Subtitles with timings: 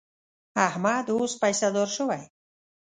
[0.67, 2.21] احمد اوس پیسهدار شوی.